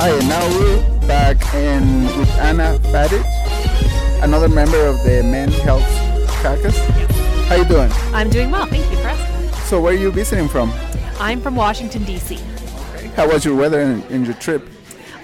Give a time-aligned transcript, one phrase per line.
[0.00, 5.82] Hi, and now we're back in with Anna Fadich, another member of the Men's Health
[6.40, 6.78] Caucus.
[7.48, 7.90] How you doing?
[8.14, 9.50] I'm doing well, thank you for asking.
[9.64, 10.72] So, where are you visiting from?
[11.18, 12.36] I'm from Washington, D.C.
[13.16, 14.68] How was your weather in, in your trip?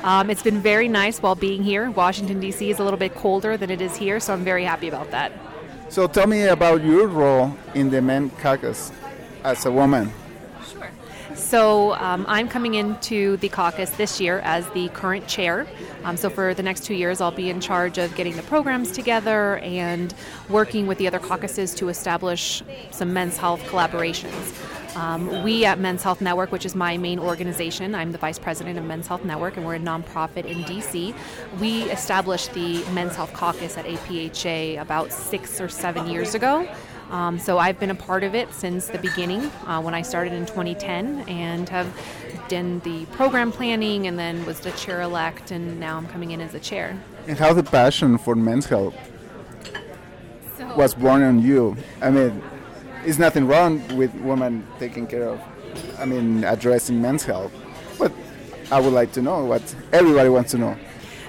[0.03, 1.89] Um, it's been very nice while being here.
[1.93, 2.69] Washington, D.C.
[2.69, 5.31] is a little bit colder than it is here, so I'm very happy about that.
[5.89, 8.91] So, tell me about your role in the Men's Caucus
[9.45, 10.11] as a woman.
[11.55, 15.69] So um, I'm coming into the caucus this year as the current chair.
[16.03, 18.91] Um, so for the next two years, I'll be in charge of getting the programs
[18.91, 20.13] together and
[20.49, 24.97] working with the other caucuses to establish some men's health collaborations.
[24.97, 28.77] Um, we at Men's Health Network, which is my main organization, I'm the vice president
[28.77, 31.15] of Men's Health Network, and we're a nonprofit in DC.
[31.61, 36.69] We established the Men's Health Caucus at APHA about six or seven years ago.
[37.11, 40.33] Um, so I've been a part of it since the beginning uh, when I started
[40.33, 41.87] in 2010 and have
[42.49, 46.41] done the program planning and then was the chair elect, and now I'm coming in
[46.41, 46.99] as a chair.
[47.27, 48.95] And how the passion for men's health
[50.57, 51.77] So, was born on you?
[52.03, 52.43] I mean,
[53.03, 55.41] there's nothing wrong with women taking care of,
[55.99, 57.53] I mean, addressing men's health.
[57.99, 58.13] But
[58.71, 60.77] I would like to know what everybody wants to know.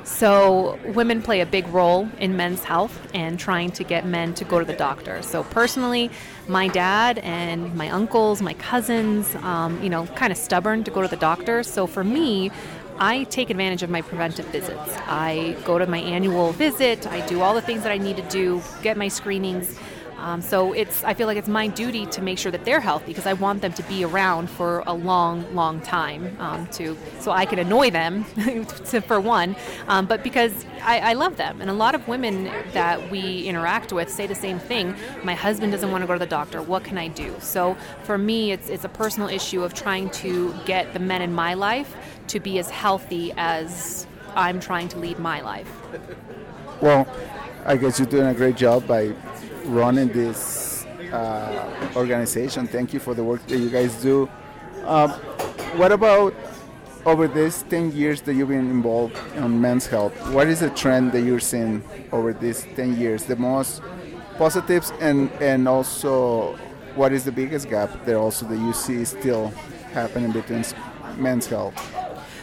[0.06, 4.46] So, women play a big role in men's health and trying to get men to
[4.46, 5.24] go to the doctor.
[5.24, 6.12] So, personally,
[6.48, 11.02] my dad and my uncles, my cousins, um, you know, kind of stubborn to go
[11.02, 11.64] to the doctor.
[11.64, 12.52] So, for me,
[13.00, 14.96] I take advantage of my preventive visits.
[15.08, 18.30] I go to my annual visit, I do all the things that I need to
[18.30, 19.78] do, get my screenings.
[20.18, 23.08] Um, so it's I feel like it's my duty to make sure that they're healthy
[23.08, 27.32] because I want them to be around for a long, long time um, to so
[27.32, 28.26] I can annoy them
[28.86, 29.56] to, for one,
[29.88, 33.92] um, but because I, I love them and a lot of women that we interact
[33.92, 34.96] with say the same thing.
[35.24, 36.62] My husband doesn't want to go to the doctor.
[36.62, 37.36] What can I do?
[37.40, 41.34] So for me, it's it's a personal issue of trying to get the men in
[41.34, 41.96] my life
[42.28, 45.72] to be as healthy as I'm trying to lead my life.
[46.82, 47.08] Well,
[47.66, 49.14] I guess you're doing a great job by
[49.66, 52.68] running this uh, organization.
[52.68, 54.30] Thank you for the work that you guys do.
[54.86, 55.12] Um,
[55.80, 56.34] what about
[57.06, 60.14] over these 10 years that you've been involved in men's health?
[60.32, 63.26] What is the trend that you're seeing over these 10 years?
[63.26, 63.82] The most
[64.38, 66.56] positives and, and also
[66.96, 69.50] what is the biggest gap there also that you see still
[69.92, 70.64] happening between
[71.18, 71.76] men's health?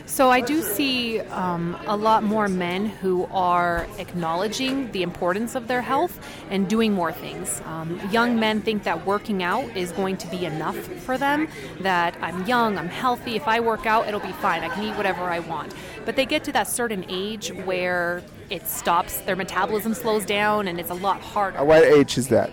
[0.06, 5.68] So I do see um, a lot more men who are acknowledging the importance of
[5.68, 6.18] their health
[6.50, 7.62] and doing more things.
[7.64, 11.48] Um, young men think that working out is going to be enough for them.
[11.80, 13.36] That I'm young, I'm healthy.
[13.36, 14.62] If I work out, it'll be fine.
[14.62, 15.74] I can eat whatever I want.
[16.04, 19.20] But they get to that certain age where it stops.
[19.20, 21.58] Their metabolism slows down, and it's a lot harder.
[21.58, 22.50] At what age is that?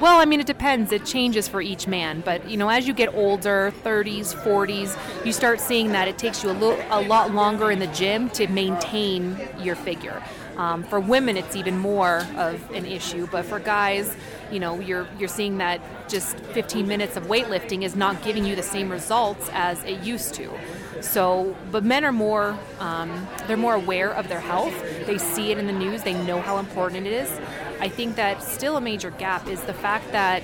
[0.00, 0.92] Well, I mean, it depends.
[0.92, 2.22] It changes for each man.
[2.22, 6.42] But you know, as you get older, 30s, 40s, you start seeing that it takes
[6.42, 10.22] you a little, a lot longer in the gym to maintain your figure.
[10.56, 13.28] Um, for women, it's even more of an issue.
[13.30, 14.16] But for guys,
[14.50, 18.56] you know, you're you're seeing that just 15 minutes of weightlifting is not giving you
[18.56, 20.50] the same results as it used to.
[21.00, 24.74] So, but men are more um, they're more aware of their health.
[25.06, 26.02] They see it in the news.
[26.02, 27.30] They know how important it is.
[27.80, 30.42] I think that still a major gap is the fact that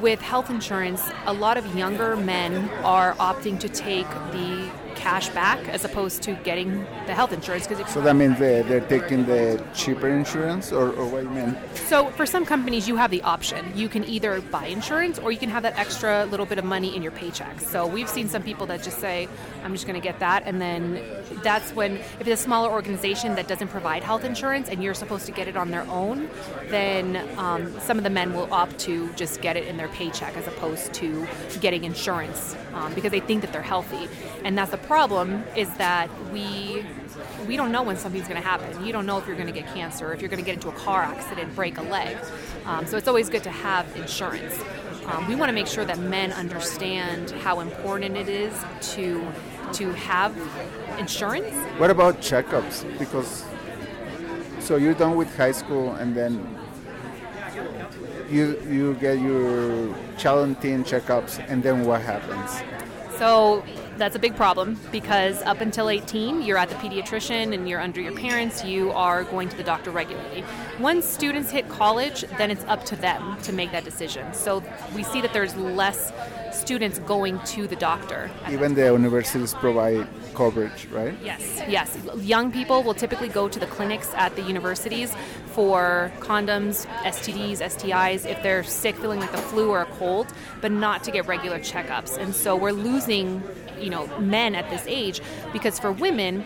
[0.00, 4.70] with health insurance, a lot of younger men are opting to take the
[5.02, 8.88] cash back as opposed to getting the health insurance because So that means they, they're
[8.96, 11.56] taking the cheaper insurance, or, or what do you mean?
[11.74, 13.60] So for some companies, you have the option.
[13.74, 16.94] You can either buy insurance or you can have that extra little bit of money
[16.94, 17.60] in your paycheck.
[17.60, 19.28] So we've seen some people that just say,
[19.64, 21.02] "I'm just going to get that," and then
[21.42, 25.26] that's when if it's a smaller organization that doesn't provide health insurance and you're supposed
[25.26, 26.30] to get it on their own,
[26.68, 30.36] then um, some of the men will opt to just get it in their paycheck
[30.36, 31.26] as opposed to
[31.60, 34.08] getting insurance um, because they think that they're healthy.
[34.44, 34.91] And that's the problem
[35.56, 36.84] is that we
[37.48, 38.84] we don't know when something's going to happen.
[38.84, 40.68] You don't know if you're going to get cancer, if you're going to get into
[40.68, 42.18] a car accident, break a leg.
[42.66, 44.62] Um, so it's always good to have insurance.
[45.06, 48.52] Um, we want to make sure that men understand how important it is
[48.94, 49.26] to
[49.72, 50.36] to have
[50.98, 51.54] insurance.
[51.78, 52.84] What about checkups?
[52.98, 53.46] Because
[54.60, 56.46] so you're done with high school and then
[58.30, 62.62] you you get your child and teen checkups and then what happens?
[63.18, 63.64] So
[63.96, 68.00] that's a big problem because up until 18, you're at the pediatrician and you're under
[68.00, 70.44] your parents, you are going to the doctor regularly.
[70.80, 74.32] Once students hit college, then it's up to them to make that decision.
[74.34, 74.62] So
[74.94, 76.12] we see that there's less
[76.52, 78.30] students going to the doctor.
[78.50, 81.14] Even the universities provide coverage, right?
[81.22, 81.96] Yes, yes.
[82.18, 85.14] Young people will typically go to the clinics at the universities
[85.46, 90.26] for condoms, STDs, STIs, if they're sick, feeling like the flu or a cold,
[90.60, 92.16] but not to get regular checkups.
[92.16, 93.42] And so we're losing,
[93.78, 95.20] you know, men at this age
[95.52, 96.44] because for women,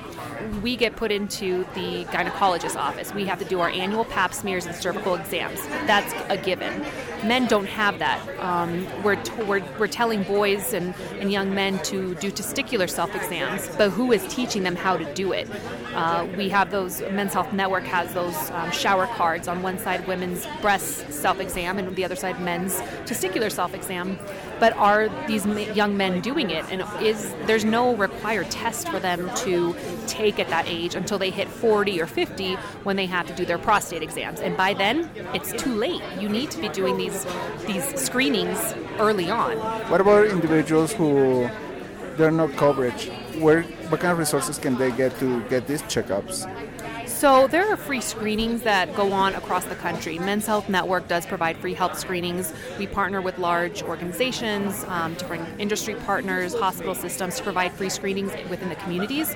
[0.62, 3.12] we get put into the gynecologist's office.
[3.14, 5.60] We have to do our annual pap smears and cervical exams.
[5.86, 6.84] That's a given.
[7.24, 8.20] Men don't have that.
[8.38, 13.14] Um, we're, t- we're, we're telling boys and, and young men to do testicular self
[13.14, 15.48] exams, but who is teaching them how to do it?
[15.94, 20.06] Uh, we have those, Men's Health Network has those um, shower cards on one side,
[20.06, 22.74] women's breast self exam, and the other side, men's
[23.06, 24.18] testicular self exam.
[24.58, 25.44] But are these
[25.76, 26.64] young men doing it?
[26.70, 29.76] And is there's no required test for them to
[30.06, 32.54] take at that age until they hit 40 or 50
[32.84, 34.40] when they have to do their prostate exams.
[34.40, 36.02] And by then, it's too late.
[36.18, 37.26] You need to be doing these
[37.66, 39.56] these screenings early on.
[39.90, 41.48] What about individuals who
[42.16, 43.10] there are no coverage?
[43.38, 46.46] Where what kind of resources can they get to get these checkups?
[47.16, 50.18] So there are free screenings that go on across the country.
[50.18, 52.52] Men's Health Network does provide free health screenings.
[52.78, 58.32] We partner with large organizations, um, different industry partners, hospital systems to provide free screenings
[58.50, 59.34] within the communities.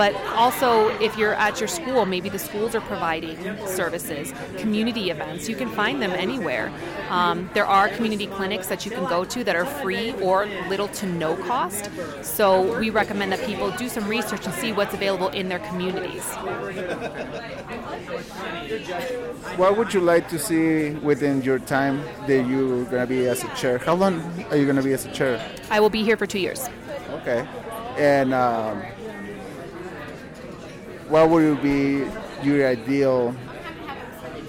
[0.00, 3.36] But also, if you're at your school, maybe the schools are providing
[3.66, 5.46] services, community events.
[5.46, 6.72] You can find them anywhere.
[7.10, 10.88] Um, there are community clinics that you can go to that are free or little
[10.88, 11.90] to no cost.
[12.22, 16.24] So we recommend that people do some research and see what's available in their communities.
[19.56, 23.44] What would you like to see within your time that you're going to be as
[23.44, 23.76] a chair?
[23.76, 25.46] How long are you going to be as a chair?
[25.70, 26.70] I will be here for two years.
[27.10, 27.46] Okay.
[27.98, 28.82] And um,
[31.10, 32.06] what would be
[32.42, 33.34] your ideal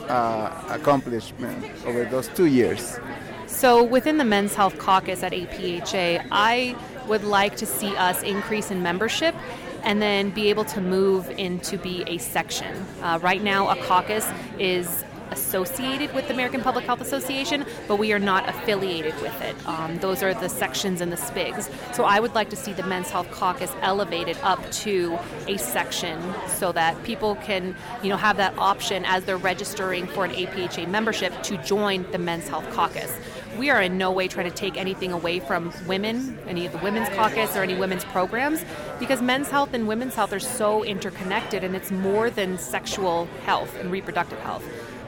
[0.07, 2.99] uh, accomplishment over those two years?
[3.47, 6.75] So, within the Men's Health Caucus at APHA, I
[7.07, 9.35] would like to see us increase in membership
[9.83, 12.73] and then be able to move into be a section.
[13.01, 14.29] Uh, right now, a caucus
[14.59, 19.55] is associated with the American Public Health Association, but we are not affiliated with it.
[19.67, 21.95] Um, those are the sections and the SPIGs.
[21.95, 25.17] So I would like to see the Men's Health Caucus elevated up to
[25.47, 30.25] a section so that people can, you know, have that option as they're registering for
[30.25, 33.17] an APHA membership to join the Men's Health Caucus
[33.57, 36.77] we are in no way trying to take anything away from women, any of the
[36.79, 38.63] women's caucus or any women's programs,
[38.99, 43.77] because men's health and women's health are so interconnected and it's more than sexual health
[43.77, 44.63] and reproductive health.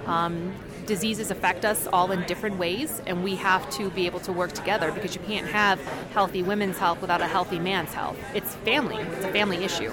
[0.05, 0.53] Um,
[0.85, 4.51] diseases affect us all in different ways, and we have to be able to work
[4.51, 5.79] together because you can't have
[6.13, 8.17] healthy women's health without a healthy man's health.
[8.33, 9.91] It's family, it's a family issue.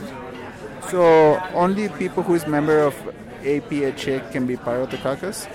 [0.88, 2.94] So, only people who is member of
[3.42, 5.46] APHA can be part of the caucus?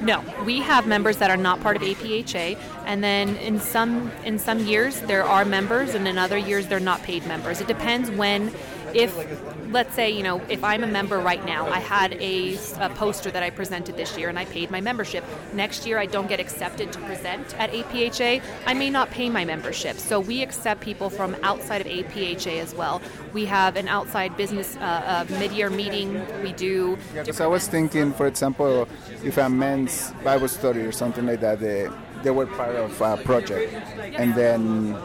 [0.00, 2.56] No, we have members that are not part of APHA,
[2.86, 6.78] and then in some in some years there are members, and in other years they're
[6.78, 7.60] not paid members.
[7.60, 8.52] It depends when
[8.94, 12.90] if let's say you know if i'm a member right now i had a, a,
[12.90, 15.24] poster that i presented this year and i paid my membership.
[15.52, 19.44] Next year i don't get accepted to present at apha i may not pay my
[19.44, 19.96] membership.
[19.96, 23.00] So we accept people from outside of apha as well.
[23.32, 26.20] We have an outside business uh, uh, mid-year meeting.
[26.42, 28.88] We do yeah, because i was thinking for example
[29.24, 31.88] if a men's bible study or something like that they,
[32.22, 33.72] they were part of a project.
[34.16, 34.96] And then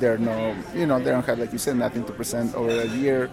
[0.00, 2.86] they're no, you know, they don't have, like you said, nothing to present over a
[2.86, 3.30] year.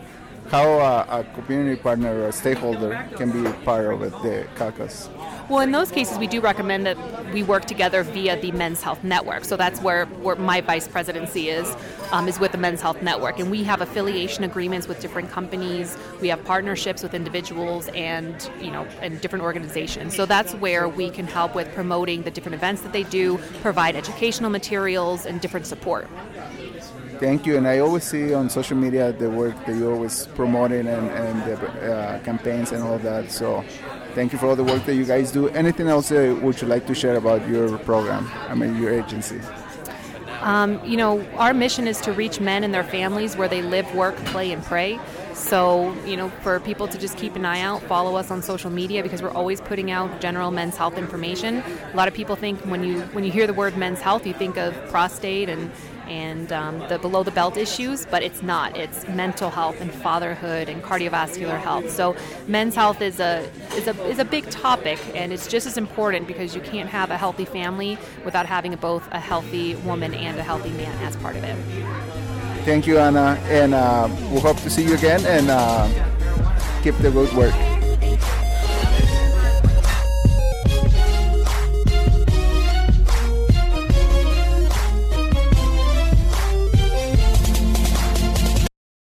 [0.50, 5.10] How a, a community partner or a stakeholder can be part of the caucus?
[5.50, 9.04] Well, in those cases, we do recommend that we work together via the Men's Health
[9.04, 9.46] Network.
[9.46, 11.76] So that's where, where my vice presidency is,
[12.12, 13.40] um, is with the Men's Health Network.
[13.40, 15.98] And we have affiliation agreements with different companies.
[16.22, 20.16] We have partnerships with individuals and, you know, and different organizations.
[20.16, 23.96] So that's where we can help with promoting the different events that they do, provide
[23.96, 26.08] educational materials and different support.
[27.24, 27.56] Thank you.
[27.56, 31.44] And I always see on social media the work that you're always promoting and, and
[31.46, 31.56] the
[31.94, 33.32] uh, campaigns and all that.
[33.32, 33.64] So
[34.14, 35.48] thank you for all the work that you guys do.
[35.48, 38.30] Anything else uh, would you like to share about your program?
[38.50, 39.40] I mean, your agency?
[40.42, 43.96] Um, you know, our mission is to reach men and their families where they live,
[43.96, 45.00] work, play, and pray.
[45.34, 48.70] So, you know, for people to just keep an eye out, follow us on social
[48.70, 51.64] media because we're always putting out general men's health information.
[51.94, 54.34] A lot of people think when you when you hear the word men's health, you
[54.34, 55.72] think of prostate and
[56.08, 58.78] and um, the below the belt issues, but it's not.
[58.78, 61.90] It's mental health and fatherhood and cardiovascular health.
[61.90, 62.16] So
[62.48, 66.28] men's health is a is a is a big topic, and it's just as important
[66.28, 70.44] because you can't have a healthy family without having both a healthy woman and a
[70.44, 71.56] healthy man as part of it.
[72.66, 75.88] Thank you, Anna, and uh, we'll hope to see you again and uh,
[76.82, 77.73] keep the good work.